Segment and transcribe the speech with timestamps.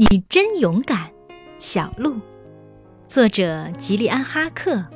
[0.00, 1.10] 你真勇敢，
[1.58, 2.20] 小鹿。
[3.08, 4.86] 作者：吉利安·哈克，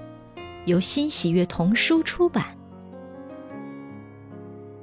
[0.65, 2.57] 由新喜悦童书出版。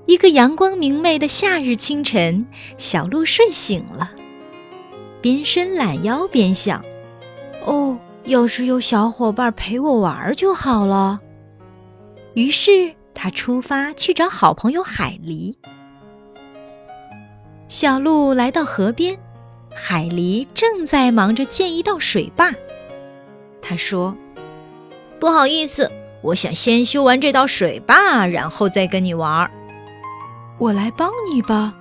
[0.07, 2.47] 一个阳光明媚的夏日清晨，
[2.77, 4.11] 小鹿睡醒了，
[5.21, 6.83] 边伸懒腰边想
[7.63, 11.21] ：“哦，要是有小伙伴陪我玩就好了。”
[12.35, 15.55] 于是他出发去找好朋友海狸。
[17.69, 19.17] 小鹿来到河边。
[19.73, 22.53] 海狸正在忙着建一道水坝。
[23.61, 24.15] 他说
[25.19, 29.49] ：“不好意思，我想先修完这道水坝，然后再跟你玩。”
[30.59, 31.73] 我来帮你吧。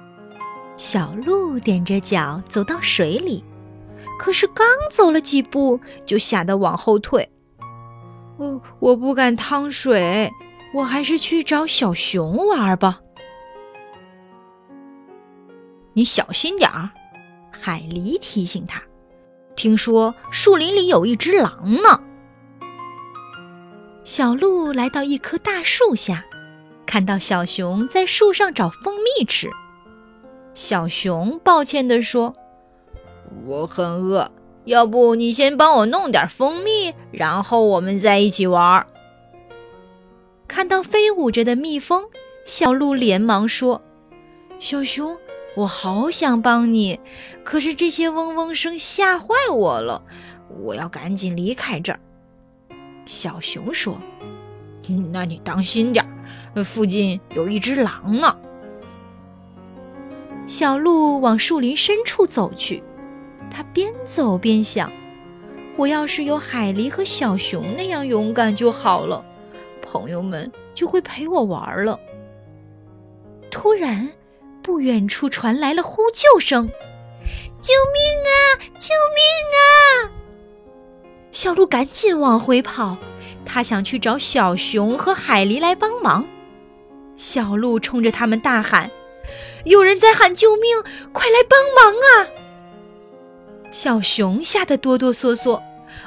[0.76, 3.42] 小鹿踮着脚走到水里，
[4.18, 7.28] 可是刚走了几步，就吓得往后退。
[8.36, 10.32] 哦，我不敢趟水，
[10.72, 13.00] 我还是去找小熊玩吧。
[15.94, 16.90] 你小心点儿。
[17.60, 18.82] 海狸提醒他
[19.56, 22.02] ：“听说树林里有一只狼呢。”
[24.04, 26.24] 小鹿来到一棵大树下，
[26.86, 29.50] 看到小熊在树上找蜂蜜吃。
[30.54, 32.34] 小熊抱歉地说
[33.44, 34.30] ：“我很饿，
[34.64, 38.86] 要不你先帮我弄点蜂蜜，然后我们再一起玩。”
[40.48, 42.04] 看到飞舞着的蜜蜂，
[42.46, 43.82] 小鹿连忙说
[44.58, 45.18] ：“小熊。”
[45.58, 47.00] 我好想帮你，
[47.42, 50.04] 可是这些嗡嗡声吓坏我了。
[50.62, 51.98] 我要赶紧离开这儿。
[53.06, 53.98] 小熊说
[55.12, 56.06] ：“那你当心点，
[56.64, 58.38] 附近有一只狼呢。”
[60.46, 62.84] 小鹿往树林深处走去，
[63.50, 64.92] 它边走边想
[65.76, 69.24] ：“我要是有海狸和小熊那样勇敢就好了，
[69.82, 71.98] 朋友们就会陪我玩了。”
[73.50, 74.12] 突然。
[74.68, 76.68] 不远处传来了呼救声
[77.62, 78.60] ：“救命啊！
[78.78, 79.24] 救命
[79.56, 80.12] 啊！”
[81.32, 82.98] 小鹿赶紧往回跑，
[83.46, 86.28] 他想去找小熊和海狸来帮忙。
[87.16, 88.90] 小鹿冲着他们大喊
[89.64, 90.82] ：“有人在喊救命！
[91.14, 92.28] 快来帮忙啊！”
[93.72, 95.62] 小熊吓得哆哆嗦嗦：“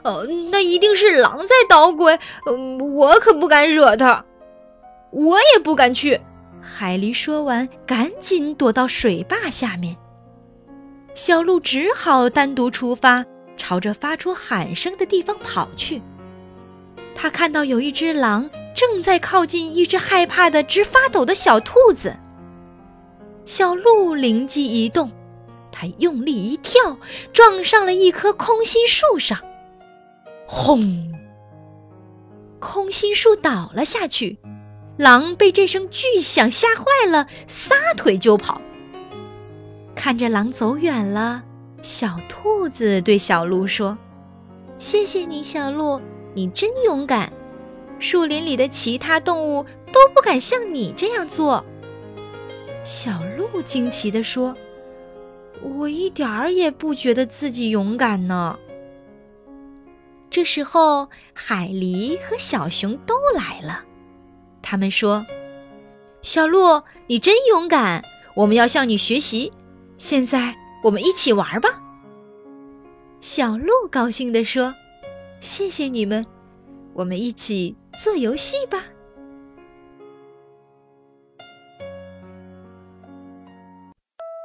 [0.05, 4.23] 呃，那一定是狼在捣鬼，嗯，我可不敢惹他，
[5.09, 6.21] 我也不敢去。”
[6.61, 9.97] 海狸说完，赶紧躲到水坝下面。
[11.13, 13.25] 小鹿只好单独出发，
[13.57, 16.01] 朝着发出喊声的地方跑去。
[17.13, 22.17] 他看到有一只狼正在靠近一只害怕的直发抖的小兔子。
[23.43, 25.11] 小鹿灵机一动，
[25.71, 26.97] 他用力一跳，
[27.33, 29.39] 撞上了一棵空心树上，
[30.47, 31.11] 轰！
[32.59, 34.37] 空心树倒了下去。
[34.97, 38.61] 狼被这声巨响吓坏了，撒腿就跑。
[39.95, 41.43] 看着狼走远了，
[41.81, 43.97] 小兔子对小鹿说
[44.77, 46.01] ：“谢谢你，小鹿，
[46.33, 47.33] 你真勇敢。
[47.99, 51.65] 树林里的其他动物都不敢像你这样做。”
[52.83, 54.55] 小鹿惊奇地说
[55.77, 58.57] ：“我一点儿也不觉得自己勇敢呢。”
[60.31, 63.85] 这时候，海狸和小熊都来了。
[64.61, 65.25] 他们说
[66.21, 68.03] ：“小鹿，你真勇敢，
[68.35, 69.51] 我们要向你学习。
[69.97, 71.69] 现在我们一起玩吧。”
[73.21, 74.73] 小鹿高兴地说
[75.39, 76.25] ：“谢谢你们，
[76.93, 78.83] 我们一起做游戏吧。”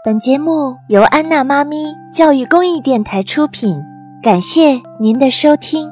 [0.05, 3.83] 本节目由安娜妈咪教育公益电台出品，
[4.23, 5.91] 感谢您的收听。